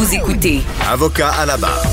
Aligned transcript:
Vous 0.00 0.14
écoutez 0.14 0.60
Avocat 0.88 1.28
à 1.28 1.44
la 1.44 1.58
barre. 1.58 1.84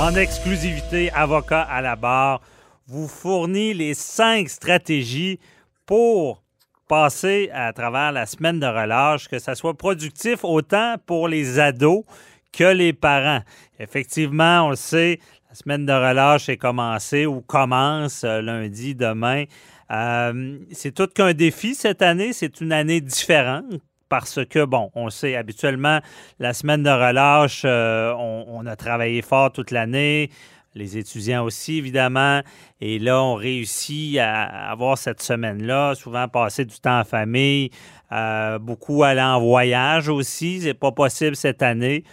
En 0.00 0.14
exclusivité, 0.14 1.10
Avocat 1.10 1.60
à 1.60 1.82
la 1.82 1.94
barre 1.94 2.40
vous 2.86 3.06
fournit 3.06 3.74
les 3.74 3.92
cinq 3.92 4.48
stratégies 4.48 5.38
pour 5.84 6.42
passer 6.88 7.50
à 7.52 7.70
travers 7.74 8.12
la 8.12 8.24
semaine 8.24 8.60
de 8.60 8.66
relâche, 8.66 9.28
que 9.28 9.38
ça 9.38 9.54
soit 9.54 9.76
productif 9.76 10.42
autant 10.42 10.94
pour 11.04 11.28
les 11.28 11.58
ados 11.58 12.04
que 12.50 12.64
les 12.64 12.94
parents. 12.94 13.42
Effectivement, 13.78 14.62
on 14.62 14.70
le 14.70 14.76
sait, 14.76 15.20
la 15.50 15.54
semaine 15.54 15.84
de 15.84 15.92
relâche 15.92 16.48
est 16.48 16.56
commencée 16.56 17.26
ou 17.26 17.42
commence 17.42 18.24
euh, 18.24 18.40
lundi, 18.40 18.94
demain. 18.94 19.44
Euh, 19.90 20.60
c'est 20.72 20.94
tout 20.94 21.08
qu'un 21.08 21.34
défi 21.34 21.74
cette 21.74 22.00
année. 22.00 22.32
C'est 22.32 22.62
une 22.62 22.72
année 22.72 23.02
différente 23.02 23.66
parce 24.14 24.44
que, 24.44 24.64
bon, 24.64 24.92
on 24.94 25.10
sait 25.10 25.34
habituellement, 25.34 25.98
la 26.38 26.54
semaine 26.54 26.84
de 26.84 26.88
relâche, 26.88 27.62
euh, 27.64 28.14
on, 28.14 28.64
a 28.64 28.76
travaillé 28.76 29.22
fort 29.22 29.50
toute 29.50 29.72
l'année 29.72 30.30
les 30.76 30.96
étudiants 30.96 31.42
aussi, 31.42 31.78
évidemment. 31.78 32.40
Et 32.80 33.00
là, 33.00 33.20
on 33.20 33.34
réussit 33.34 34.18
à 34.18 34.70
avoir 34.70 34.98
cette 34.98 35.20
semaine-là, 35.20 35.96
souvent 35.96 36.28
passer 36.28 36.64
du 36.64 36.78
temps 36.78 37.00
en 37.00 37.04
famille, 37.04 37.70
euh, 38.12 38.60
beaucoup 38.60 39.02
aller 39.02 39.20
en 39.20 39.40
voyage 39.40 40.08
aussi. 40.08 40.60
C'est 40.62 40.74
pas 40.74 40.92
possible 40.92 41.34
cette 41.34 41.62
année. 41.62 42.04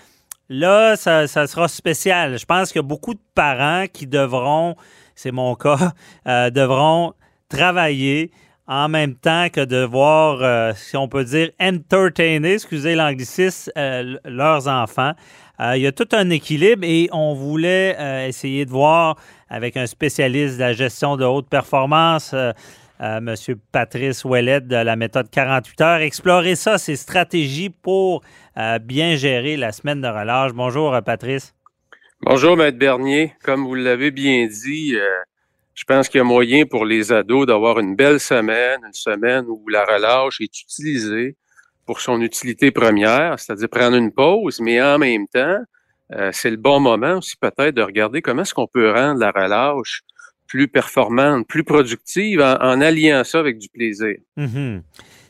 Là, 0.50 0.96
ça, 0.96 1.28
sera 1.28 1.68
spécial. 1.68 2.40
Je 2.40 2.46
pense 2.46 2.72
qu'il 2.72 2.80
y 2.80 2.86
a 2.86 2.88
beaucoup 2.88 3.14
de 3.14 3.22
parents 3.36 3.86
qui 3.94 4.08
devront, 4.08 4.76
c'est 5.14 5.32
mon 5.32 5.54
cas, 5.54 5.94
euh, 6.28 6.50
devront 6.50 7.14
travailler 7.48 8.32
en 8.68 8.90
même 8.90 9.16
temps 9.16 9.48
que 9.52 9.66
devoir, 9.66 10.40
euh, 10.42 10.72
si 10.76 10.96
on 10.96 11.08
peut 11.08 11.26
dire, 11.26 11.50
entertainer, 11.60 12.54
excusez 12.54 12.96
l'anglicisme, 12.96 13.72
leurs 14.26 14.68
enfants. 14.68 15.14
Euh, 15.62 15.78
il 15.78 15.84
y 15.84 15.88
a 15.88 15.92
tout 15.92 16.08
un 16.14 16.30
équilibre 16.32 16.84
et 16.84 17.08
on 17.12 17.36
voulait 17.36 17.96
euh, 18.00 18.28
essayer 18.28 18.66
de 18.66 18.72
voir 18.72 19.18
avec 19.48 19.78
un 19.78 19.86
spécialiste 19.86 20.56
de 20.56 20.60
la 20.60 20.74
gestion 20.74 21.18
de 21.18 21.26
haute 21.26 21.50
performance, 21.50 22.34
euh, 22.34 22.52
M. 23.00 23.36
Patrice 23.72 24.26
Ouellette 24.26 24.68
de 24.68 24.76
la 24.76 24.96
méthode 24.96 25.30
48 25.30 25.82
heures, 25.82 26.02
explorer 26.02 26.56
ça, 26.56 26.78
ces 26.78 26.96
stratégies 26.96 27.70
pour 27.70 28.22
bien 28.84 29.16
gérer 29.16 29.58
la 29.58 29.72
semaine 29.72 30.02
de 30.02 30.08
relâche. 30.08 30.52
Bonjour, 30.54 30.96
Patrice. 31.04 31.56
Bonjour, 32.22 32.56
Maître 32.56 32.78
Bernier. 32.78 33.34
Comme 33.44 33.66
vous 33.66 33.74
l'avez 33.74 34.12
bien 34.12 34.46
dit, 34.46 34.96
je 35.82 35.86
pense 35.88 36.10
qu'il 36.10 36.20
y 36.20 36.22
a 36.22 36.24
moyen 36.24 36.66
pour 36.68 36.86
les 36.86 37.12
ados 37.12 37.48
d'avoir 37.48 37.80
une 37.80 37.96
belle 37.96 38.20
semaine, 38.20 38.80
une 38.86 38.94
semaine 38.94 39.46
où 39.48 39.68
la 39.68 39.84
relâche 39.84 40.40
est 40.40 40.62
utilisée 40.62 41.36
pour 41.88 42.02
son 42.02 42.22
utilité 42.22 42.70
première, 42.70 43.40
c'est-à-dire 43.40 43.68
prendre 43.68 43.98
une 43.98 44.12
pause, 44.12 44.60
mais 44.60 44.80
en 44.80 45.00
même 45.00 45.26
temps, 45.28 45.58
euh, 46.14 46.30
c'est 46.34 46.52
le 46.52 46.58
bon 46.58 46.80
moment 46.80 47.18
aussi 47.18 47.36
peut-être 47.36 47.74
de 47.74 47.82
regarder 47.82 48.22
comment 48.22 48.44
est-ce 48.44 48.54
qu'on 48.54 48.68
peut 48.68 48.92
rendre 48.92 49.20
la 49.20 49.32
relâche 49.32 50.04
plus 50.46 50.68
performante, 50.68 51.48
plus 51.48 51.64
productive 51.64 52.42
en, 52.42 52.80
alliant 52.80 53.24
ça 53.24 53.40
avec 53.40 53.58
du 53.58 53.68
plaisir. 53.70 54.18
Mm-hmm. 54.38 54.84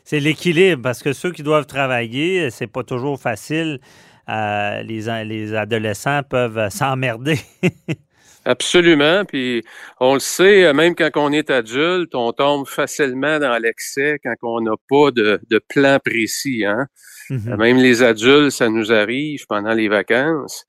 C'est 0.04 0.20
l'équilibre 0.20 0.82
parce 0.82 1.02
que 1.02 1.14
ceux 1.14 1.32
qui 1.32 1.42
doivent 1.42 1.64
travailler, 1.64 2.50
c'est 2.50 2.66
pas 2.66 2.82
toujours 2.82 3.18
facile. 3.18 3.80
Euh, 4.28 4.82
les 4.82 5.54
adolescents 5.54 6.22
peuvent 6.28 6.68
s'emmerder. 6.68 7.38
Absolument. 8.44 9.24
Puis 9.24 9.62
on 10.00 10.14
le 10.14 10.20
sait, 10.20 10.64
euh, 10.64 10.72
même 10.72 10.94
quand 10.94 11.10
on 11.14 11.32
est 11.32 11.50
adulte, 11.50 12.14
on 12.14 12.32
tombe 12.32 12.66
facilement 12.66 13.38
dans 13.38 13.56
l'excès 13.58 14.18
quand 14.22 14.34
on 14.42 14.60
n'a 14.60 14.74
pas 14.88 15.10
de, 15.10 15.40
plan 15.68 15.98
précis. 16.04 16.64
Hein? 16.64 16.86
Mm-hmm. 17.30 17.56
Même 17.56 17.76
les 17.76 18.02
adultes, 18.02 18.50
ça 18.50 18.68
nous 18.68 18.92
arrive 18.92 19.46
pendant 19.46 19.72
les 19.72 19.88
vacances. 19.88 20.64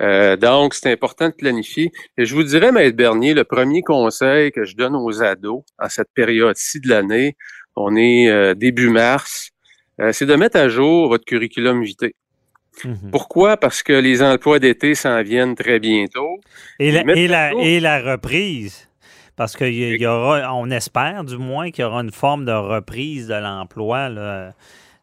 Euh, 0.00 0.36
donc, 0.36 0.72
c'est 0.72 0.90
important 0.90 1.28
de 1.28 1.34
planifier. 1.34 1.92
Et 2.16 2.24
je 2.24 2.34
vous 2.34 2.42
dirais, 2.42 2.72
Maître 2.72 2.96
Bernier, 2.96 3.34
le 3.34 3.44
premier 3.44 3.82
conseil 3.82 4.50
que 4.50 4.64
je 4.64 4.74
donne 4.74 4.96
aux 4.96 5.22
ados 5.22 5.62
à 5.78 5.90
cette 5.90 6.08
période-ci 6.14 6.80
de 6.80 6.88
l'année, 6.88 7.36
on 7.76 7.94
est 7.96 8.30
euh, 8.30 8.54
début 8.54 8.88
mars, 8.88 9.50
c'est 10.12 10.24
de 10.24 10.34
mettre 10.34 10.56
à 10.56 10.70
jour 10.70 11.08
votre 11.08 11.26
curriculum 11.26 11.82
vitae. 11.82 12.14
Mhm. 12.84 13.10
Pourquoi? 13.10 13.56
Parce 13.56 13.82
que 13.82 13.92
les 13.92 14.22
emplois 14.22 14.58
d'été 14.58 14.94
s'en 14.94 15.22
viennent 15.22 15.54
très 15.54 15.78
bientôt. 15.78 16.40
Et 16.78 16.90
la, 16.90 17.52
et 17.54 17.80
la, 17.80 18.00
reprise. 18.00 18.88
Parce 19.36 19.56
qu'on 19.56 19.66
y 19.66 20.06
aura, 20.06 20.54
on 20.54 20.70
espère 20.70 21.24
du 21.24 21.38
moins 21.38 21.70
qu'il 21.70 21.82
y 21.82 21.86
aura 21.86 22.00
une 22.00 22.12
forme 22.12 22.44
de 22.44 22.52
reprise 22.52 23.28
de 23.28 23.34
l'emploi. 23.34 24.10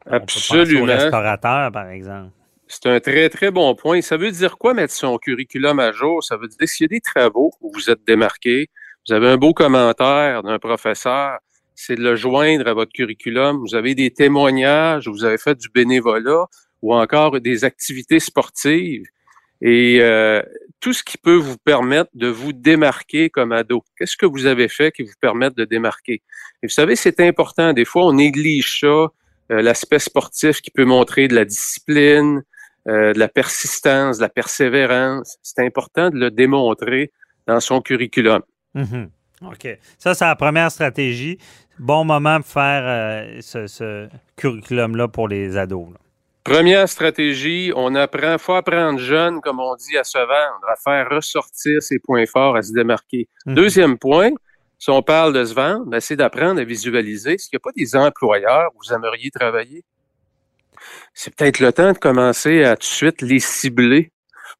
Absolument. 0.09 0.83
Aux 0.83 0.85
restaurateurs, 0.85 1.71
par 1.71 1.89
exemple. 1.89 2.31
C'est 2.67 2.85
un 2.87 2.99
très, 2.99 3.29
très 3.29 3.49
bon 3.49 3.73
point. 3.75 4.01
Ça 4.01 4.17
veut 4.17 4.31
dire 4.31 4.57
quoi 4.57 4.73
mettre 4.73 4.93
son 4.93 5.17
curriculum 5.17 5.79
à 5.79 5.91
jour? 5.91 6.23
Ça 6.23 6.35
veut 6.35 6.47
dire 6.47 6.67
s'il 6.67 6.83
y 6.83 6.85
a 6.85 6.95
des 6.95 7.01
travaux 7.01 7.53
où 7.61 7.71
vous 7.73 7.89
êtes 7.89 8.05
démarqué, 8.05 8.67
vous 9.07 9.13
avez 9.13 9.29
un 9.29 9.37
beau 9.37 9.53
commentaire 9.53 10.43
d'un 10.43 10.59
professeur, 10.59 11.39
c'est 11.75 11.95
de 11.95 12.03
le 12.03 12.15
joindre 12.15 12.67
à 12.67 12.73
votre 12.73 12.91
curriculum. 12.91 13.59
Vous 13.59 13.75
avez 13.75 13.95
des 13.95 14.11
témoignages, 14.11 15.07
vous 15.07 15.23
avez 15.23 15.37
fait 15.37 15.55
du 15.55 15.69
bénévolat, 15.69 16.45
ou 16.81 16.93
encore 16.93 17.39
des 17.39 17.63
activités 17.63 18.19
sportives 18.19 19.05
et 19.61 19.99
euh, 20.01 20.41
tout 20.79 20.93
ce 20.93 21.03
qui 21.03 21.17
peut 21.17 21.35
vous 21.35 21.57
permettre 21.57 22.11
de 22.13 22.27
vous 22.27 22.53
démarquer 22.53 23.29
comme 23.29 23.51
ado. 23.51 23.83
Qu'est-ce 23.97 24.17
que 24.17 24.25
vous 24.25 24.45
avez 24.45 24.67
fait 24.67 24.91
qui 24.91 25.03
vous 25.03 25.13
permette 25.19 25.55
de 25.57 25.65
démarquer? 25.65 26.21
Et 26.61 26.67
vous 26.67 26.73
savez, 26.73 26.95
c'est 26.95 27.19
important. 27.19 27.73
Des 27.73 27.85
fois, 27.85 28.05
on 28.05 28.13
néglige 28.13 28.79
ça, 28.81 28.87
euh, 28.87 29.09
l'aspect 29.49 29.99
sportif 29.99 30.61
qui 30.61 30.71
peut 30.71 30.85
montrer 30.85 31.27
de 31.27 31.35
la 31.35 31.45
discipline, 31.45 32.43
euh, 32.87 33.13
de 33.13 33.19
la 33.19 33.27
persistance, 33.27 34.17
de 34.17 34.21
la 34.21 34.29
persévérance. 34.29 35.37
C'est 35.41 35.65
important 35.65 36.09
de 36.09 36.17
le 36.17 36.31
démontrer 36.31 37.11
dans 37.47 37.59
son 37.59 37.81
curriculum. 37.81 38.41
Mm-hmm. 38.75 39.07
OK. 39.51 39.79
Ça, 39.97 40.13
c'est 40.13 40.25
la 40.25 40.35
première 40.35 40.71
stratégie. 40.71 41.37
Bon 41.79 42.03
moment 42.03 42.37
pour 42.37 42.47
faire 42.47 43.27
ce, 43.41 44.07
curriculum-là 44.35 45.07
pour 45.07 45.27
les 45.27 45.57
ados. 45.57 45.89
Première 46.47 46.87
stratégie, 46.87 47.73
on 47.75 47.93
apprend, 47.93 48.37
faut 48.37 48.53
apprendre 48.53 48.99
jeune, 48.99 49.41
comme 49.41 49.59
on 49.59 49.75
dit, 49.75 49.97
à 49.97 50.05
se 50.05 50.17
vendre, 50.17 50.65
à 50.69 50.77
faire 50.77 51.09
ressortir 51.09 51.83
ses 51.83 51.99
points 51.99 52.25
forts, 52.25 52.55
à 52.55 52.61
se 52.61 52.71
démarquer. 52.71 53.27
Mhm. 53.45 53.55
Deuxième 53.55 53.97
point, 53.97 54.31
si 54.79 54.89
on 54.89 55.01
parle 55.01 55.33
de 55.33 55.43
se 55.43 55.53
vendre, 55.53 55.83
ben, 55.87 55.99
c'est 55.99 56.15
d'apprendre 56.15 56.61
à 56.61 56.63
visualiser. 56.63 57.33
Est-ce 57.33 57.49
qu'il 57.49 57.57
n'y 57.57 57.61
a 57.61 57.65
pas 57.65 57.73
des 57.75 57.97
employeurs 57.97 58.69
où 58.73 58.79
vous 58.81 58.93
aimeriez 58.93 59.29
travailler? 59.29 59.83
C'est 61.13 61.35
peut-être 61.35 61.59
le 61.59 61.73
temps 61.73 61.91
de 61.91 61.97
commencer 61.97 62.63
à 62.63 62.77
tout 62.77 62.81
de 62.81 62.85
suite 62.85 63.21
les 63.21 63.41
cibler. 63.41 64.13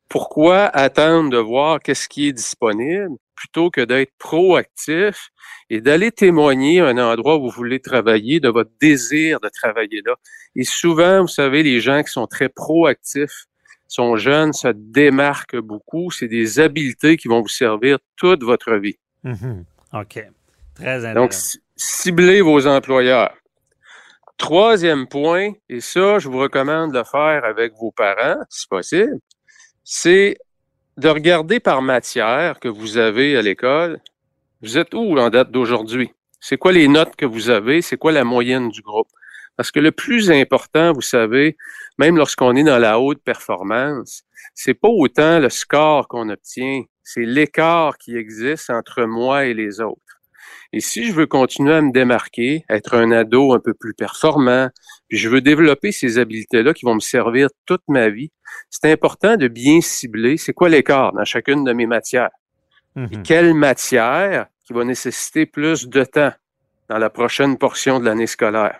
Pourquoi 0.09 0.65
attendre 0.65 1.29
de 1.29 1.37
voir 1.37 1.79
qu'est-ce 1.79 2.09
qui 2.09 2.27
est 2.27 2.33
disponible? 2.33 3.15
Plutôt 3.37 3.69
que 3.69 3.81
d'être 3.81 4.11
proactif 4.17 5.29
et 5.69 5.79
d'aller 5.79 6.11
témoigner 6.11 6.81
à 6.81 6.87
un 6.87 6.97
endroit 6.97 7.37
où 7.37 7.43
vous 7.43 7.55
voulez 7.55 7.79
travailler, 7.79 8.41
de 8.41 8.49
votre 8.49 8.71
désir 8.81 9.39
de 9.39 9.49
travailler 9.49 10.01
là. 10.05 10.15
Et 10.55 10.63
souvent, 10.63 11.21
vous 11.21 11.27
savez, 11.27 11.63
les 11.63 11.79
gens 11.79 12.03
qui 12.03 12.11
sont 12.11 12.27
très 12.27 12.49
proactifs, 12.49 13.45
sont 13.87 14.17
jeunes, 14.17 14.51
se 14.51 14.67
démarquent 14.67 15.59
beaucoup. 15.59 16.11
C'est 16.11 16.27
des 16.27 16.59
habiletés 16.59 17.15
qui 17.15 17.29
vont 17.29 17.41
vous 17.41 17.47
servir 17.47 17.99
toute 18.17 18.43
votre 18.43 18.73
vie. 18.73 18.97
Mm-hmm. 19.23 19.63
OK. 19.93 20.25
Très 20.75 21.05
intéressant. 21.05 21.13
Donc, 21.13 21.33
ciblez 21.75 22.41
vos 22.41 22.67
employeurs. 22.67 23.33
Troisième 24.37 25.07
point, 25.07 25.53
et 25.69 25.79
ça, 25.79 26.19
je 26.19 26.27
vous 26.27 26.37
recommande 26.37 26.91
de 26.91 26.99
le 26.99 27.03
faire 27.03 27.43
avec 27.43 27.73
vos 27.73 27.91
parents, 27.91 28.37
si 28.49 28.67
possible, 28.67 29.19
c'est 29.83 30.37
de 30.97 31.09
regarder 31.09 31.59
par 31.59 31.83
matière 31.83 32.59
que 32.59 32.67
vous 32.67 32.97
avez 32.97 33.37
à 33.37 33.41
l'école, 33.43 33.99
vous 34.61 34.79
êtes 34.79 34.93
où 34.95 35.17
en 35.17 35.29
date 35.29 35.51
d'aujourd'hui? 35.51 36.11
C'est 36.39 36.57
quoi 36.57 36.71
les 36.71 36.87
notes 36.87 37.15
que 37.15 37.25
vous 37.25 37.51
avez? 37.51 37.83
C'est 37.83 37.97
quoi 37.97 38.11
la 38.11 38.23
moyenne 38.23 38.69
du 38.69 38.81
groupe? 38.81 39.07
Parce 39.55 39.71
que 39.71 39.79
le 39.79 39.91
plus 39.91 40.31
important, 40.31 40.93
vous 40.93 41.01
savez, 41.01 41.55
même 41.99 42.17
lorsqu'on 42.17 42.55
est 42.55 42.63
dans 42.63 42.79
la 42.79 42.99
haute 42.99 43.21
performance, 43.23 44.23
c'est 44.55 44.73
pas 44.73 44.89
autant 44.89 45.39
le 45.39 45.49
score 45.49 46.07
qu'on 46.07 46.29
obtient, 46.29 46.83
c'est 47.03 47.25
l'écart 47.25 47.97
qui 47.97 48.15
existe 48.15 48.69
entre 48.69 49.03
moi 49.05 49.45
et 49.45 49.53
les 49.53 49.81
autres. 49.81 50.01
Et 50.73 50.79
si 50.81 51.05
je 51.05 51.13
veux 51.13 51.27
continuer 51.27 51.73
à 51.73 51.81
me 51.81 51.91
démarquer, 51.91 52.65
être 52.69 52.95
un 52.95 53.11
ado 53.11 53.53
un 53.53 53.59
peu 53.59 53.73
plus 53.73 53.93
performant, 53.93 54.69
puis 55.07 55.17
je 55.17 55.29
veux 55.29 55.41
développer 55.41 55.91
ces 55.91 56.17
habiletés-là 56.17 56.73
qui 56.73 56.85
vont 56.85 56.95
me 56.95 56.99
servir 56.99 57.49
toute 57.65 57.83
ma 57.87 58.09
vie, 58.09 58.31
c'est 58.69 58.91
important 58.91 59.37
de 59.37 59.47
bien 59.47 59.81
cibler 59.81 60.37
c'est 60.37 60.53
quoi 60.53 60.69
l'écart 60.69 61.13
dans 61.13 61.23
chacune 61.25 61.63
de 61.63 61.73
mes 61.73 61.85
matières. 61.85 62.29
Et 63.11 63.17
Mhm. 63.17 63.23
quelle 63.23 63.53
matière 63.53 64.47
qui 64.65 64.73
va 64.73 64.83
nécessiter 64.83 65.45
plus 65.45 65.87
de 65.87 66.03
temps 66.03 66.33
dans 66.89 66.97
la 66.97 67.09
prochaine 67.09 67.57
portion 67.57 67.99
de 67.99 68.05
l'année 68.05 68.27
scolaire? 68.27 68.79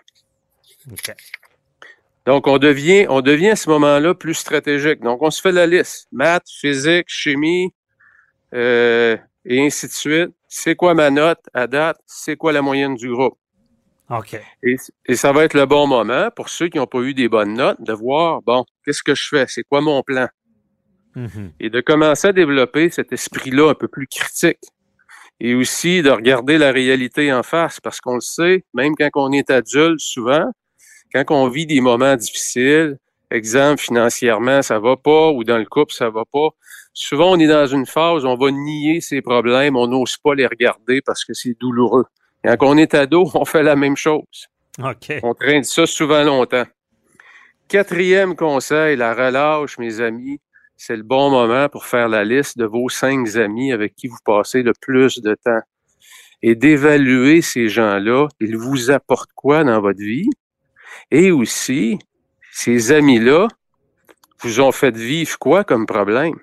OK. 0.90 1.14
Donc, 2.26 2.46
on 2.46 2.58
devient, 2.58 3.06
on 3.08 3.20
devient 3.22 3.50
à 3.50 3.56
ce 3.56 3.70
moment-là 3.70 4.14
plus 4.14 4.34
stratégique. 4.34 5.00
Donc, 5.00 5.22
on 5.22 5.30
se 5.30 5.40
fait 5.40 5.52
la 5.52 5.66
liste. 5.66 6.08
Maths, 6.12 6.48
physique, 6.60 7.06
chimie, 7.08 7.72
euh, 8.54 9.16
et 9.48 9.64
ainsi 9.64 9.86
de 9.86 9.92
suite. 9.92 10.30
C'est 10.46 10.76
quoi 10.76 10.94
ma 10.94 11.10
note 11.10 11.40
à 11.52 11.66
date? 11.66 11.98
C'est 12.06 12.36
quoi 12.36 12.52
la 12.52 12.62
moyenne 12.62 12.94
du 12.94 13.10
groupe? 13.10 13.36
OK. 14.10 14.40
Et, 14.62 14.76
et 15.06 15.16
ça 15.16 15.32
va 15.32 15.44
être 15.44 15.54
le 15.54 15.66
bon 15.66 15.86
moment 15.86 16.30
pour 16.36 16.48
ceux 16.48 16.68
qui 16.68 16.78
n'ont 16.78 16.86
pas 16.86 17.00
eu 17.00 17.14
des 17.14 17.28
bonnes 17.28 17.54
notes 17.54 17.80
de 17.80 17.92
voir, 17.92 18.42
bon, 18.42 18.64
qu'est-ce 18.84 19.02
que 19.02 19.14
je 19.14 19.28
fais? 19.28 19.46
C'est 19.48 19.64
quoi 19.64 19.80
mon 19.80 20.02
plan? 20.02 20.28
Mhm. 21.16 21.52
Et 21.60 21.70
de 21.70 21.80
commencer 21.80 22.28
à 22.28 22.32
développer 22.32 22.90
cet 22.90 23.12
esprit-là 23.12 23.70
un 23.70 23.74
peu 23.74 23.88
plus 23.88 24.06
critique. 24.06 24.60
Et 25.40 25.54
aussi 25.54 26.02
de 26.02 26.10
regarder 26.10 26.58
la 26.58 26.72
réalité 26.72 27.32
en 27.32 27.42
face, 27.42 27.80
parce 27.80 28.00
qu'on 28.00 28.16
le 28.16 28.20
sait, 28.20 28.64
même 28.74 28.94
quand 28.96 29.10
on 29.14 29.32
est 29.32 29.50
adulte, 29.50 30.00
souvent, 30.00 30.50
quand 31.12 31.24
on 31.30 31.48
vit 31.48 31.66
des 31.66 31.80
moments 31.80 32.16
difficiles, 32.16 32.98
exemple, 33.30 33.80
financièrement, 33.80 34.62
ça 34.62 34.78
va 34.78 34.96
pas, 34.96 35.30
ou 35.30 35.44
dans 35.44 35.58
le 35.58 35.66
couple, 35.66 35.92
ça 35.92 36.10
va 36.10 36.24
pas, 36.30 36.48
souvent, 36.92 37.32
on 37.32 37.38
est 37.38 37.46
dans 37.46 37.66
une 37.66 37.86
phase 37.86 38.24
où 38.24 38.28
on 38.28 38.36
va 38.36 38.50
nier 38.50 39.00
ses 39.00 39.22
problèmes, 39.22 39.76
on 39.76 39.86
n'ose 39.86 40.16
pas 40.16 40.34
les 40.34 40.46
regarder 40.46 41.00
parce 41.02 41.24
que 41.24 41.34
c'est 41.34 41.56
douloureux. 41.58 42.04
Quand 42.44 42.56
on 42.62 42.76
est 42.76 42.94
ado, 42.94 43.30
on 43.34 43.44
fait 43.44 43.62
la 43.62 43.76
même 43.76 43.96
chose. 43.96 44.48
OK. 44.82 45.12
On 45.22 45.34
traîne 45.34 45.64
ça 45.64 45.86
souvent 45.86 46.22
longtemps. 46.22 46.66
Quatrième 47.68 48.34
conseil, 48.34 48.96
la 48.96 49.14
relâche, 49.14 49.78
mes 49.78 50.00
amis, 50.00 50.40
c'est 50.76 50.96
le 50.96 51.02
bon 51.02 51.30
moment 51.30 51.68
pour 51.68 51.84
faire 51.84 52.08
la 52.08 52.24
liste 52.24 52.56
de 52.56 52.64
vos 52.64 52.88
cinq 52.88 53.36
amis 53.36 53.72
avec 53.72 53.94
qui 53.94 54.06
vous 54.06 54.18
passez 54.24 54.62
le 54.62 54.72
plus 54.80 55.18
de 55.18 55.34
temps 55.34 55.60
et 56.40 56.54
d'évaluer 56.54 57.42
ces 57.42 57.68
gens-là. 57.68 58.28
Ils 58.40 58.56
vous 58.56 58.90
apportent 58.90 59.32
quoi 59.34 59.64
dans 59.64 59.80
votre 59.80 59.98
vie? 59.98 60.30
Et 61.10 61.32
aussi, 61.32 61.98
ces 62.60 62.90
amis-là 62.90 63.46
vous 64.40 64.60
ont 64.60 64.72
fait 64.72 64.96
vivre 64.96 65.38
quoi 65.38 65.62
comme 65.62 65.86
problème? 65.86 66.34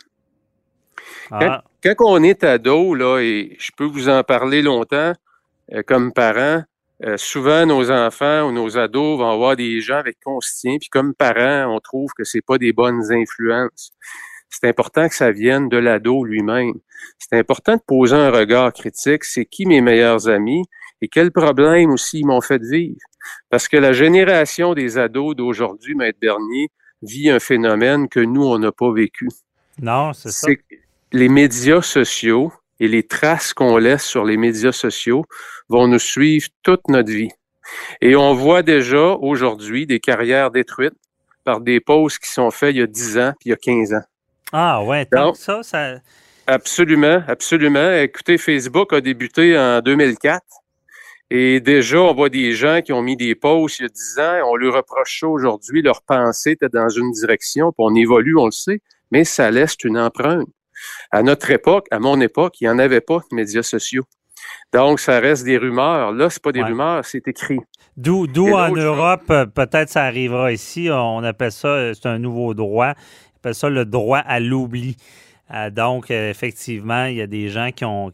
Ah, 1.30 1.62
Quand 1.84 1.96
on 2.00 2.24
est 2.24 2.46
ado, 2.46 2.96
là, 2.96 3.20
et 3.20 3.58
je 3.60 3.72
peux 3.76 3.84
vous 3.84 4.08
en 4.08 4.24
parler 4.24 4.62
longtemps, 4.62 5.12
euh, 5.74 5.84
comme 5.86 6.14
parents, 6.14 6.64
euh, 7.04 7.18
souvent 7.18 7.66
nos 7.66 7.92
enfants 7.92 8.48
ou 8.48 8.54
nos 8.54 8.78
ados 8.78 9.20
vont 9.20 9.30
avoir 9.30 9.58
des 9.58 9.82
gens 9.82 9.98
avec 9.98 10.16
qui 10.16 10.28
on 10.28 10.40
se 10.40 10.62
tient, 10.62 10.78
puis 10.78 10.88
comme 10.88 11.14
parents, 11.14 11.76
on 11.76 11.82
trouve 11.82 12.12
que 12.18 12.24
c'est 12.24 12.46
pas 12.46 12.58
des 12.58 12.72
bonnes 12.72 13.12
influences. 13.12 13.92
C'est 14.50 14.70
important 14.70 15.10
que 15.10 15.16
ça 15.16 15.34
vienne 15.34 15.68
de 15.68 15.76
l'ado 15.76 16.24
lui-même. 16.24 16.76
C'est 17.20 17.38
important 17.38 17.76
de 17.76 17.82
poser 17.86 18.16
un 18.16 18.32
regard 18.32 18.72
critique. 18.72 19.26
C'est 19.26 19.44
qui 19.44 19.66
mes 19.66 19.82
meilleurs 19.82 20.30
amis 20.30 20.64
et 21.02 21.10
quels 21.10 21.34
problèmes 21.34 21.92
aussi 21.92 22.20
ils 22.20 22.26
m'ont 22.26 22.40
fait 22.40 22.62
vivre? 22.62 23.02
Parce 23.50 23.68
que 23.68 23.78
la 23.78 23.94
génération 23.94 24.74
des 24.74 24.98
ados 24.98 25.36
d'aujourd'hui, 25.36 25.96
Maître 25.96 26.20
Bernier, 26.22 26.70
vit 27.02 27.30
un 27.30 27.40
phénomène 27.40 28.08
que 28.10 28.20
nous, 28.20 28.44
on 28.44 28.58
n'a 28.58 28.72
pas 28.72 28.92
vécu 28.92 29.28
non, 29.82 30.14
c'est 30.14 30.32
ça. 30.32 30.48
c'est 30.48 30.56
que 30.58 30.64
les 31.12 31.30
médias 31.30 31.82
sociaux 31.82 32.52
et 32.80 32.88
les 32.88 33.04
traces 33.04 33.54
qu'on 33.54 33.78
laisse 33.78 34.04
sur 34.04 34.24
les 34.24 34.38
médias 34.38 34.72
sociaux 34.72 35.26
vont 35.70 35.88
nous 35.88 36.00
suivre 36.00 36.48
toute 36.64 36.88
notre 36.88 37.12
vie. 37.12 37.32
Et 38.02 38.16
on 38.16 38.34
voit 38.34 38.62
déjà 38.62 39.14
aujourd'hui 39.14 39.86
des 39.86 40.00
carrières 40.00 40.52
détruites 40.52 40.96
par 41.44 41.62
des 41.62 41.80
posts 41.80 42.20
qui 42.20 42.30
sont 42.30 42.52
faits 42.52 42.76
il 42.76 42.80
y 42.80 42.82
a 42.82 42.88
10 42.88 43.18
ans 43.18 43.34
puis 43.40 43.50
il 43.50 43.52
y 43.52 43.54
a 43.54 43.58
15 43.58 43.94
ans. 43.94 44.04
Ah, 44.52 44.84
ouais. 44.84 45.06
Tant 45.06 45.32
que 45.32 45.38
ça, 45.38 45.64
ça. 45.64 45.96
Absolument, 46.48 47.24
absolument. 47.28 47.92
Écoutez, 47.94 48.38
Facebook 48.38 48.94
a 48.94 49.02
débuté 49.02 49.58
en 49.58 49.82
2004. 49.82 50.42
Et 51.32 51.60
déjà, 51.60 52.02
on 52.02 52.14
voit 52.14 52.30
des 52.30 52.54
gens 52.54 52.82
qui 52.84 52.94
ont 52.94 53.02
mis 53.02 53.18
des 53.18 53.34
posts 53.36 53.80
il 53.80 53.84
y 53.84 53.86
a 53.86 53.90
10 53.90 54.20
ans, 54.20 54.36
et 54.38 54.42
on 54.44 54.56
leur 54.56 54.76
reproche 54.76 55.20
ça 55.20 55.28
aujourd'hui, 55.28 55.82
leur 55.82 56.02
pensée 56.04 56.52
était 56.52 56.70
dans 56.70 56.90
une 56.90 57.12
direction, 57.12 57.72
puis 57.72 57.78
on 57.80 57.96
évolue, 57.96 58.38
on 58.38 58.46
le 58.46 58.52
sait, 58.52 58.80
mais 59.12 59.24
ça 59.24 59.50
laisse 59.50 59.76
une 59.84 59.98
empreinte. 59.98 60.48
À 61.12 61.24
notre 61.24 61.50
époque, 61.52 61.88
à 61.90 62.00
mon 62.00 62.20
époque, 62.22 62.62
il 62.62 62.66
n'y 62.66 62.70
en 62.70 62.78
avait 62.80 63.02
pas 63.02 63.20
de 63.32 63.36
médias 63.36 63.64
sociaux. 63.64 64.04
Donc, 64.74 65.00
ça 65.00 65.20
reste 65.20 65.46
des 65.46 65.58
rumeurs. 65.58 66.12
Là, 66.12 66.30
c'est 66.30 66.44
pas 66.44 66.52
des 66.52 66.60
Ouais. 66.62 66.68
rumeurs, 66.68 67.04
c'est 67.06 67.28
écrit. 67.28 67.60
D'où, 67.98 68.28
d'où 68.28 68.50
en 68.54 68.72
Europe, 68.72 69.24
euh, 69.32 69.46
peut-être 69.46 69.90
ça 69.90 70.04
arrivera 70.04 70.52
ici, 70.52 70.90
on 70.92 71.24
appelle 71.24 71.52
ça, 71.54 71.70
euh, 71.70 71.94
c'est 71.94 72.08
un 72.08 72.20
nouveau 72.20 72.54
droit, 72.54 72.94
on 72.94 73.38
appelle 73.38 73.56
ça 73.56 73.70
le 73.70 73.86
droit 73.86 74.20
à 74.20 74.40
l'oubli. 74.40 74.98
Euh, 75.54 75.70
donc, 75.70 76.12
effectivement, 76.12 77.06
il 77.06 77.16
y 77.16 77.22
a 77.22 77.28
des 77.28 77.48
gens 77.50 77.70
qui 77.74 77.86
ont 77.86 78.12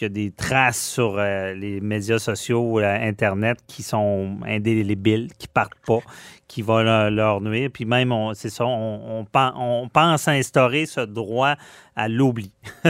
qui 0.00 0.06
ont 0.06 0.08
des 0.08 0.30
traces 0.30 0.80
sur 0.80 1.18
euh, 1.18 1.52
les 1.52 1.80
médias 1.82 2.18
sociaux, 2.18 2.78
euh, 2.80 2.84
Internet, 2.84 3.58
qui 3.66 3.82
sont 3.82 4.38
indélébiles, 4.46 5.28
qui 5.38 5.46
partent 5.46 5.78
pas, 5.86 5.98
qui 6.48 6.62
vont 6.62 6.80
leur, 6.82 7.40
nuire. 7.42 7.68
Puis 7.72 7.84
même, 7.84 8.14
c'est 8.32 8.48
ça, 8.48 8.64
on, 8.64 9.26
on, 9.34 9.52
on 9.56 9.88
pense 9.90 10.26
instaurer 10.26 10.86
ce 10.86 11.00
droit 11.00 11.54
à 11.94 12.08
l'oubli. 12.08 12.50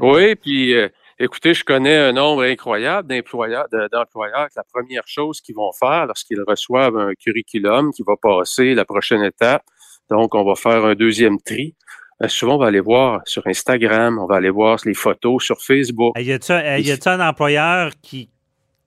Oui, 0.00 0.34
puis 0.36 0.74
euh, 0.74 0.88
écoutez, 1.18 1.52
je 1.52 1.64
connais 1.64 1.96
un 1.96 2.12
nombre 2.12 2.44
incroyable 2.44 3.08
d'employeurs, 3.08 3.66
de- 3.70 3.88
d'employeurs 3.92 4.48
la 4.56 4.64
première 4.72 5.06
chose 5.06 5.42
qu'ils 5.42 5.54
vont 5.56 5.72
faire 5.72 6.06
lorsqu'ils 6.06 6.42
reçoivent 6.46 6.96
un 6.96 7.12
curriculum 7.12 7.92
qui 7.92 8.02
va 8.06 8.14
passer 8.16 8.74
la 8.74 8.86
prochaine 8.86 9.22
étape, 9.22 9.64
donc 10.08 10.34
on 10.34 10.44
va 10.44 10.54
faire 10.54 10.82
un 10.86 10.94
deuxième 10.94 11.38
tri. 11.42 11.74
Euh, 12.22 12.28
souvent, 12.28 12.54
on 12.54 12.58
va 12.58 12.66
aller 12.66 12.80
voir 12.80 13.20
sur 13.26 13.46
Instagram, 13.46 14.18
on 14.18 14.26
va 14.26 14.36
aller 14.36 14.50
voir 14.50 14.78
les 14.84 14.94
photos 14.94 15.42
sur 15.44 15.60
Facebook. 15.60 16.18
Y 16.18 16.32
a-tu 16.32 17.08
un 17.08 17.28
employeur 17.28 17.92
qui 18.02 18.30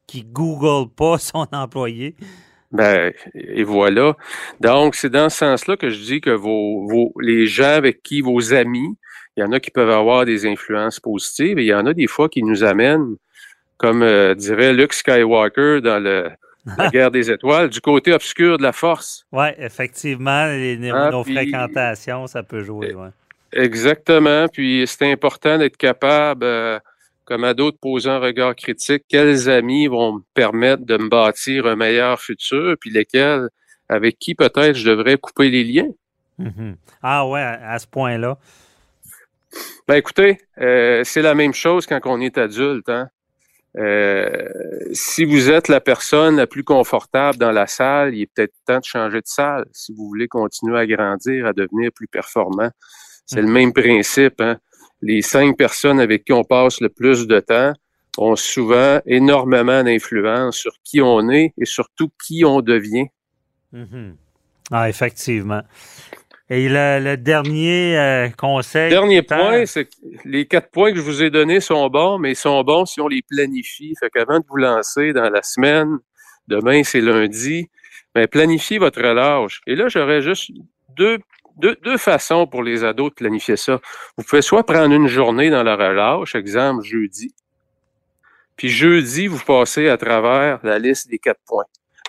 qui 0.09 0.23
Google 0.23 0.89
pas 0.89 1.17
son 1.19 1.47
employé? 1.51 2.15
Ben, 2.71 3.11
et 3.33 3.63
voilà. 3.63 4.15
Donc, 4.59 4.95
c'est 4.95 5.09
dans 5.09 5.29
ce 5.29 5.37
sens-là 5.37 5.77
que 5.77 5.89
je 5.89 5.99
dis 6.01 6.21
que 6.21 6.29
vos, 6.29 6.87
vos, 6.87 7.13
les 7.19 7.47
gens 7.47 7.75
avec 7.75 8.03
qui 8.03 8.21
vos 8.21 8.53
amis, 8.53 8.95
il 9.37 9.41
y 9.41 9.43
en 9.43 9.51
a 9.51 9.59
qui 9.59 9.71
peuvent 9.71 9.89
avoir 9.89 10.25
des 10.25 10.45
influences 10.45 10.99
positives 10.99 11.57
et 11.57 11.63
il 11.63 11.67
y 11.67 11.73
en 11.73 11.85
a 11.85 11.93
des 11.93 12.07
fois 12.07 12.29
qui 12.29 12.43
nous 12.43 12.63
amènent, 12.63 13.15
comme 13.77 14.03
euh, 14.03 14.35
dirait 14.35 14.73
Luke 14.73 14.93
Skywalker 14.93 15.81
dans 15.81 16.03
le, 16.03 16.29
la 16.77 16.89
guerre 16.89 17.11
des 17.11 17.31
étoiles, 17.31 17.69
du 17.69 17.81
côté 17.81 18.13
obscur 18.13 18.57
de 18.57 18.63
la 18.63 18.71
force. 18.73 19.25
Oui, 19.31 19.47
effectivement, 19.57 20.45
les, 20.47 20.77
Ah, 20.91 21.09
nos 21.11 21.23
puis- 21.23 21.33
fréquentations, 21.33 22.27
ça 22.27 22.43
peut 22.43 22.63
jouer. 22.63 22.93
ouais. 22.93 23.09
Exactement. 23.53 24.47
Puis 24.47 24.83
c'est 24.87 25.11
important 25.11 25.57
d'être 25.57 25.77
capable, 25.77 26.43
euh, 26.43 26.79
comme 27.25 27.43
ado, 27.43 27.71
de 27.71 27.77
poser 27.77 28.09
un 28.09 28.19
regard 28.19 28.55
critique. 28.55 29.03
Quels 29.07 29.49
amis 29.49 29.87
vont 29.87 30.13
me 30.13 30.19
permettre 30.33 30.85
de 30.85 30.97
me 30.97 31.09
bâtir 31.09 31.65
un 31.65 31.75
meilleur 31.75 32.19
futur, 32.19 32.75
puis 32.79 32.89
lesquels, 32.91 33.49
avec 33.87 34.19
qui 34.19 34.35
peut-être 34.35 34.75
je 34.75 34.87
devrais 34.89 35.17
couper 35.17 35.49
les 35.49 35.63
liens. 35.63 35.89
Mhm. 36.37 36.75
Ah 37.01 37.27
ouais, 37.27 37.41
à, 37.41 37.71
à 37.71 37.79
ce 37.79 37.87
point-là. 37.87 38.37
Ben 39.87 39.95
écoutez, 39.95 40.37
euh, 40.61 41.01
c'est 41.03 41.23
la 41.23 41.33
même 41.33 41.53
chose 41.53 41.87
quand 41.87 41.99
on 42.05 42.21
est 42.21 42.37
adulte. 42.37 42.87
Hein? 42.89 43.09
Euh, 43.79 44.49
si 44.91 45.23
vous 45.23 45.49
êtes 45.49 45.69
la 45.69 45.79
personne 45.79 46.35
la 46.35 46.47
plus 46.47 46.63
confortable 46.63 47.37
dans 47.37 47.51
la 47.51 47.65
salle, 47.65 48.13
il 48.13 48.23
est 48.23 48.29
peut-être 48.33 48.53
temps 48.65 48.79
de 48.79 48.83
changer 48.83 49.19
de 49.19 49.27
salle 49.27 49.65
si 49.71 49.93
vous 49.93 50.05
voulez 50.07 50.27
continuer 50.27 50.77
à 50.77 50.85
grandir, 50.85 51.45
à 51.45 51.53
devenir 51.53 51.91
plus 51.95 52.07
performant. 52.07 52.69
C'est 53.25 53.41
le 53.41 53.47
même 53.47 53.71
principe. 53.73 54.41
Hein? 54.41 54.57
Les 55.01 55.21
cinq 55.21 55.55
personnes 55.55 55.99
avec 55.99 56.25
qui 56.25 56.33
on 56.33 56.43
passe 56.43 56.81
le 56.81 56.89
plus 56.89 57.27
de 57.27 57.39
temps 57.39 57.73
ont 58.17 58.35
souvent 58.35 58.99
énormément 59.05 59.83
d'influence 59.83 60.57
sur 60.57 60.73
qui 60.83 60.99
on 60.99 61.29
est 61.29 61.53
et 61.57 61.65
surtout 61.65 62.09
qui 62.25 62.43
on 62.43 62.61
devient. 62.61 63.05
Mhm. 63.71 64.17
Ah, 64.71 64.89
effectivement. 64.89 65.61
Et 66.51 66.67
le, 66.67 66.99
le 66.99 67.15
dernier 67.15 67.97
euh, 67.97 68.29
conseil. 68.29 68.89
Dernier 68.89 69.21
point, 69.21 69.65
c'est 69.67 69.85
que 69.85 69.91
les 70.25 70.47
quatre 70.47 70.71
points 70.71 70.91
que 70.91 70.97
je 70.97 71.01
vous 71.03 71.21
ai 71.21 71.29
donnés 71.29 71.59
sont 71.59 71.87
bons, 71.89 72.17
mais 72.17 72.31
ils 72.31 72.35
sont 72.35 72.63
bons 72.63 72.85
si 72.85 72.99
on 73.01 73.07
les 73.07 73.21
planifie. 73.21 73.93
Fait 73.99 74.09
qu'avant 74.09 74.39
de 74.39 74.45
vous 74.49 74.57
lancer 74.57 75.13
dans 75.13 75.29
la 75.29 75.43
semaine, 75.43 75.99
demain 76.47 76.83
c'est 76.83 77.01
lundi, 77.01 77.69
ben 78.15 78.27
planifiez 78.27 78.79
votre 78.79 78.99
relâche. 78.99 79.61
Et 79.67 79.75
là, 79.75 79.89
j'aurais 79.89 80.21
juste 80.21 80.51
deux, 80.97 81.19
deux, 81.57 81.75
deux 81.83 81.97
façons 81.97 82.47
pour 82.47 82.63
les 82.63 82.83
ados 82.83 83.11
de 83.11 83.15
planifier 83.15 83.55
ça. 83.55 83.79
Vous 84.17 84.23
pouvez 84.23 84.41
soit 84.41 84.65
prendre 84.65 84.93
une 84.93 85.07
journée 85.07 85.51
dans 85.51 85.63
la 85.63 85.75
relâche, 85.75 86.33
exemple 86.33 86.83
jeudi, 86.83 87.35
puis 88.59 88.67
jeudi, 88.67 89.27
vous 89.27 89.39
passez 89.39 89.87
à 89.87 89.95
travers 89.95 90.59
la 90.63 90.79
liste 90.79 91.09
des 91.09 91.17
quatre 91.17 91.39
points. 91.47 91.63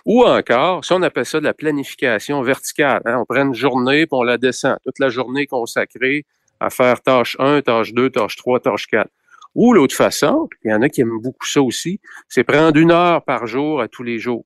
Ou 0.06 0.24
encore, 0.24 0.84
si 0.84 0.92
on 0.92 1.02
appelle 1.02 1.26
ça 1.26 1.40
de 1.40 1.44
la 1.44 1.54
planification 1.54 2.42
verticale, 2.42 3.02
hein, 3.04 3.18
on 3.18 3.24
prend 3.24 3.44
une 3.44 3.54
journée 3.54 4.06
puis 4.06 4.18
on 4.18 4.22
la 4.22 4.38
descend. 4.38 4.76
Toute 4.84 4.98
la 4.98 5.08
journée 5.08 5.46
consacrée 5.46 6.24
à 6.58 6.70
faire 6.70 7.00
tâche 7.02 7.36
1, 7.38 7.62
tâche 7.62 7.92
2, 7.92 8.10
tâche 8.10 8.36
3, 8.36 8.60
tâche 8.60 8.86
4. 8.86 9.08
Ou 9.54 9.72
l'autre 9.72 9.96
façon, 9.96 10.48
il 10.64 10.70
y 10.70 10.74
en 10.74 10.82
a 10.82 10.88
qui 10.88 11.00
aiment 11.00 11.20
beaucoup 11.20 11.46
ça 11.46 11.60
aussi, 11.60 12.00
c'est 12.28 12.44
prendre 12.44 12.78
une 12.78 12.92
heure 12.92 13.24
par 13.24 13.46
jour 13.46 13.80
à 13.80 13.88
tous 13.88 14.02
les 14.02 14.18
jours, 14.18 14.44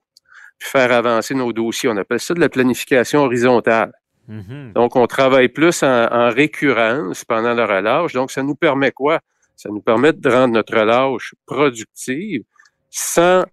puis 0.59 0.69
faire 0.69 0.93
avancer 0.93 1.35
nos 1.35 1.53
dossiers. 1.53 1.91
On 1.91 1.97
appelle 1.97 2.21
ça 2.21 2.33
de 2.33 2.41
la 2.41 2.49
planification 2.49 3.25
horizontale. 3.25 3.93
Mm-hmm. 4.31 4.73
Donc, 4.73 4.97
on 4.97 5.07
travaille 5.07 5.49
plus 5.49 5.83
en, 5.83 6.31
récurrence 6.31 7.25
pendant 7.25 7.53
le 7.53 7.65
relâche. 7.65 8.15
Donc, 8.15 8.31
ça 8.31 8.43
nous 8.43 8.55
permet 8.55 8.93
quoi? 8.93 9.21
Ça 9.57 9.69
nous 9.69 9.83
permet 9.83 10.13
de 10.13 10.29
rendre 10.29 10.55
notre 10.55 10.75
relâche 10.75 11.35
productive 11.47 12.43
sans, 12.91 13.45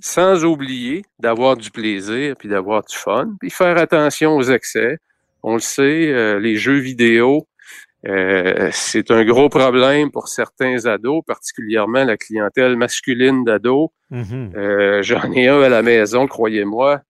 sans 0.00 0.44
oublier 0.44 1.02
d'avoir 1.18 1.56
du 1.56 1.70
plaisir 1.70 2.34
puis 2.38 2.48
d'avoir 2.48 2.84
du 2.84 2.96
fun, 2.96 3.34
puis 3.40 3.50
faire 3.50 3.76
attention 3.78 4.36
aux 4.36 4.42
excès. 4.42 4.98
On 5.42 5.54
le 5.54 5.60
sait, 5.60 6.12
euh, 6.12 6.40
les 6.40 6.56
jeux 6.56 6.78
vidéo, 6.78 7.46
euh, 8.06 8.70
c'est 8.72 9.10
un 9.10 9.24
gros 9.24 9.48
problème 9.48 10.10
pour 10.10 10.28
certains 10.28 10.86
ados, 10.86 11.22
particulièrement 11.26 12.04
la 12.04 12.16
clientèle 12.16 12.76
masculine 12.76 13.44
d'ados. 13.44 13.90
Mm-hmm. 14.12 14.56
Euh, 14.56 15.02
j'en 15.02 15.32
ai 15.32 15.48
un 15.48 15.60
à 15.62 15.68
la 15.68 15.82
maison, 15.82 16.26
croyez-moi. 16.26 17.00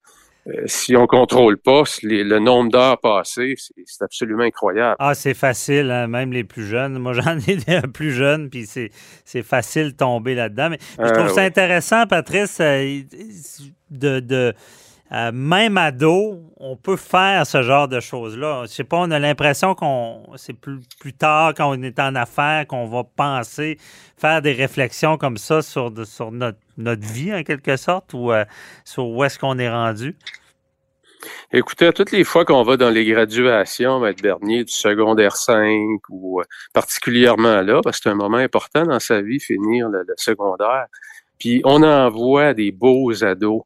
Euh, 0.49 0.63
si 0.67 0.97
on 0.97 1.07
contrôle 1.07 1.59
pas 1.59 1.83
le 2.03 2.39
nombre 2.39 2.71
d'heures 2.71 2.99
passées, 3.01 3.55
c'est 3.85 4.03
absolument 4.03 4.45
incroyable. 4.45 4.97
Ah, 4.99 5.15
c'est 5.15 5.35
facile, 5.35 5.91
hein, 5.91 6.07
même 6.07 6.33
les 6.33 6.45
plus 6.45 6.67
jeunes. 6.67 6.99
Moi, 6.99 7.13
j'en 7.15 7.39
ai 7.39 7.57
des 7.57 7.81
plus 7.93 8.13
jeunes, 8.13 8.49
puis 8.49 8.67
c'est 8.67 9.43
facile 9.43 9.93
de 9.93 9.97
tomber 9.97 10.35
là-dedans. 10.35 10.71
Mais, 10.71 10.79
je 10.99 11.13
trouve 11.13 11.29
ça 11.29 11.43
intéressant, 11.43 12.07
Patrice, 12.07 12.59
de, 12.61 14.21
de 14.21 14.55
euh, 15.11 15.33
même 15.33 15.79
ado, 15.79 16.43
on 16.59 16.77
peut 16.77 16.97
faire 16.97 17.47
ce 17.47 17.63
genre 17.63 17.89
de 17.89 17.99
choses-là. 17.99 18.65
Je 18.65 18.69
sais 18.69 18.85
pas, 18.85 18.99
on 18.99 19.11
a 19.11 19.19
l'impression 19.19 19.75
qu'on 19.75 20.23
c'est 20.37 20.53
plus, 20.53 20.83
tard 21.19 21.55
quand 21.55 21.71
on 21.71 21.83
est 21.83 21.99
en 21.99 22.15
affaires 22.15 22.67
qu'on 22.67 22.87
va 22.87 23.05
penser, 23.05 23.79
faire 24.19 24.43
des 24.43 24.53
réflexions 24.53 25.17
comme 25.17 25.39
ça 25.39 25.63
sur, 25.63 25.91
notre, 26.31 26.59
vie 26.79 27.35
en 27.35 27.43
quelque 27.43 27.77
sorte 27.77 28.13
ou 28.13 28.33
euh, 28.33 28.45
sur 28.85 29.09
où 29.09 29.25
est-ce 29.25 29.39
qu'on 29.39 29.59
est 29.59 29.71
rendu? 29.71 30.15
Écoutez, 31.53 31.91
toutes 31.93 32.13
les 32.13 32.23
fois 32.23 32.45
qu'on 32.45 32.63
va 32.63 32.77
dans 32.77 32.91
les 32.91 33.05
graduations, 33.07 33.99
Maître 34.01 34.23
Bernier, 34.23 34.65
du 34.65 34.73
secondaire 34.73 35.37
5 35.37 36.01
ou 36.11 36.41
euh, 36.41 36.45
particulièrement 36.75 37.63
là, 37.63 37.81
parce 37.83 37.97
que 37.97 38.05
c'est 38.05 38.11
un 38.11 38.15
moment 38.15 38.37
important 38.37 38.85
dans 38.85 39.01
sa 39.01 39.23
vie, 39.23 39.41
finir 39.41 39.89
le 39.89 40.05
secondaire, 40.17 40.87
puis 41.39 41.63
on 41.65 41.83
envoie 41.83 42.53
des 42.53 42.73
beaux 42.73 43.25
ados 43.25 43.63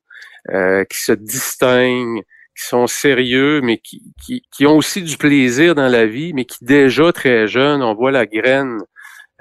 euh, 0.51 0.85
qui 0.85 0.99
se 0.99 1.13
distinguent, 1.13 2.23
qui 2.57 2.67
sont 2.67 2.87
sérieux, 2.87 3.61
mais 3.63 3.79
qui, 3.79 4.13
qui, 4.51 4.67
ont 4.67 4.77
aussi 4.77 5.03
du 5.03 5.17
plaisir 5.17 5.75
dans 5.75 5.89
la 5.89 6.07
vie, 6.07 6.33
mais 6.33 6.45
qui 6.45 6.65
déjà 6.65 7.13
très 7.13 7.47
jeunes, 7.47 7.83
on 7.83 7.95
voit 7.95 8.11
la 8.11 8.27
graine 8.27 8.79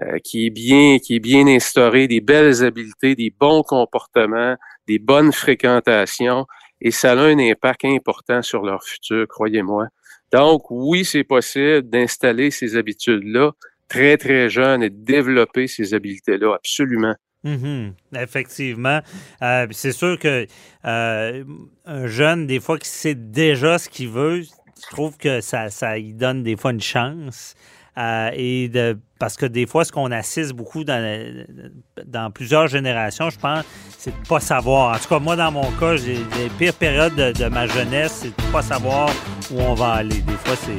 euh, 0.01 0.17
qui 0.24 0.48
est 0.48 0.50
bien, 0.50 1.00
qui 1.00 1.15
est 1.15 1.20
bien 1.20 1.48
instaurée, 1.48 2.08
des 2.08 2.22
belles 2.22 2.63
habiletés, 2.63 3.15
des 3.15 3.34
bons 3.38 3.63
comportements, 3.63 4.55
des 4.88 5.00
bonnes 5.00 5.31
fréquentations, 5.31 6.46
et 6.79 6.91
ça 6.91 7.12
a 7.12 7.15
un 7.15 7.38
impact 7.38 7.86
important 7.86 8.41
sur 8.41 8.63
leur 8.63 8.84
futur, 8.84 9.27
croyez-moi. 9.27 9.88
Donc, 10.31 10.72
oui, 10.72 11.03
c'est 11.03 11.24
possible 11.24 11.84
d'installer 11.84 12.51
ces 12.51 12.77
habitudes-là 12.77 13.51
très, 13.89 14.17
très 14.17 14.50
jeunes 14.50 14.81
et 14.81 14.89
de 14.89 15.03
développer 15.03 15.67
ces 15.67 15.93
habiletés-là, 15.93 16.55
absolument. 16.55 17.15
Mhm. 17.43 17.93
effectivement. 18.15 19.00
Euh, 19.41 19.67
c'est 19.71 19.91
sûr 19.91 20.19
que 20.19 20.45
euh, 20.86 21.43
un 21.86 22.07
jeune, 22.07 22.45
des 22.45 22.60
fois, 22.60 22.77
qui 22.77 22.88
sait 22.88 23.15
déjà 23.15 23.79
ce 23.79 23.89
qu'il 23.89 24.10
veut, 24.10 24.41
je 24.41 24.89
trouve 24.91 25.17
que 25.17 25.41
ça, 25.41 25.67
lui 25.98 26.13
donne 26.13 26.43
des 26.43 26.55
fois 26.55 26.71
une 26.71 26.81
chance. 26.81 27.55
Euh, 27.98 28.29
et 28.33 28.69
de, 28.69 28.98
parce 29.19 29.36
que 29.36 29.45
des 29.45 29.65
fois, 29.65 29.83
ce 29.83 29.91
qu'on 29.91 30.12
assiste 30.12 30.53
beaucoup 30.53 30.83
dans, 30.86 32.31
plusieurs 32.33 32.67
générations, 32.67 33.29
je 33.29 33.38
pense, 33.38 33.65
c'est 33.98 34.12
de 34.12 34.27
pas 34.27 34.39
savoir. 34.39 34.95
En 34.95 35.00
tout 35.00 35.10
cas, 35.10 35.19
moi, 35.19 35.36
dans 35.36 35.51
mon 35.51 35.69
cas, 35.71 35.98
j'ai 35.98 36.15
les 36.15 36.50
pires 36.57 36.74
périodes 36.74 37.15
de, 37.15 37.50
ma 37.50 37.67
jeunesse, 37.67 38.21
c'est 38.21 38.29
de 38.29 38.51
pas 38.51 38.62
savoir 38.62 39.10
où 39.51 39.60
on 39.60 39.74
va 39.74 39.93
aller. 39.93 40.21
Des 40.21 40.38
fois, 40.45 40.55
c'est, 40.55 40.77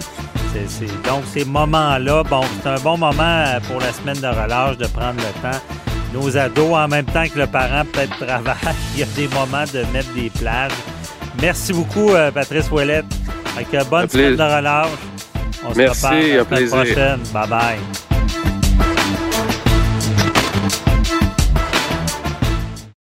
donc 1.08 1.24
ces 1.26 1.44
moments-là, 1.44 2.22
bon, 2.24 2.42
c'est 2.62 2.68
un 2.68 2.80
bon 2.80 2.96
moment 2.96 3.44
pour 3.68 3.80
la 3.80 3.92
semaine 3.92 4.20
de 4.20 4.26
relâche 4.26 4.76
de 4.76 4.86
prendre 4.86 5.16
le 5.16 5.42
temps 5.42 5.81
nos 6.12 6.36
ados 6.36 6.74
en 6.74 6.88
même 6.88 7.04
temps 7.06 7.24
que 7.32 7.38
le 7.38 7.46
parent 7.46 7.84
peut-être 7.92 8.16
travaille. 8.18 8.74
Il 8.94 9.00
y 9.00 9.02
a 9.02 9.06
des 9.16 9.28
moments 9.28 9.64
de 9.72 9.84
mettre 9.92 10.12
des 10.14 10.30
plages. 10.30 10.72
Merci 11.40 11.72
beaucoup, 11.72 12.10
euh, 12.10 12.30
Patrice 12.30 12.70
Ouellette. 12.70 13.06
Avec 13.56 13.88
bonne 13.88 14.08
semaine 14.08 14.36
de 14.36 14.42
relâche. 14.42 14.88
On 15.64 15.74
se 15.74 15.80
reparle 15.80 16.20
la 16.26 16.44
semaine 16.44 16.68
prochaine. 16.68 17.20
Bye 17.32 17.48
bye. 17.48 18.01